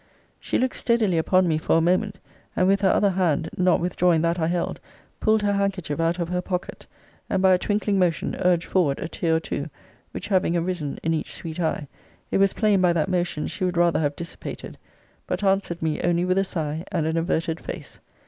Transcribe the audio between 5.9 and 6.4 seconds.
out of